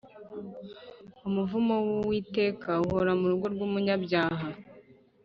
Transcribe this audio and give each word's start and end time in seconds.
umuvumo 1.27 1.75
w’uwiteka 1.85 2.69
uhora 2.85 3.11
mu 3.19 3.25
rugo 3.31 3.45
rw’umunyabyaha, 3.53 4.47